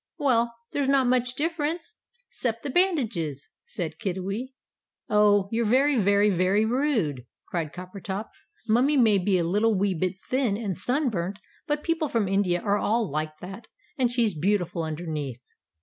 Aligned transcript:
"Well, 0.17 0.55
there's 0.71 0.87
not 0.89 1.05
much 1.05 1.35
difference 1.35 1.93
'cept 2.31 2.63
the 2.63 2.71
bandages," 2.71 3.49
said 3.67 3.99
Kiddiwee. 3.99 4.55
"Oh! 5.11 5.47
You're 5.51 5.63
very, 5.63 5.99
very, 5.99 6.31
very 6.31 6.65
rude!" 6.65 7.27
cried 7.47 7.71
Coppertop. 7.71 8.29
"Mummie 8.67 8.97
may 8.97 9.19
be 9.19 9.37
a 9.37 9.43
little 9.43 9.75
wee 9.77 9.93
bit 9.93 10.15
thin 10.27 10.57
and 10.57 10.75
sunburnt, 10.75 11.37
but 11.67 11.83
people 11.83 12.07
from 12.07 12.27
India 12.27 12.61
are 12.61 12.79
all 12.79 13.11
like 13.11 13.37
that, 13.41 13.67
and 13.95 14.09
she's 14.11 14.33
beautiful 14.35 14.81
underneath." 14.81 15.43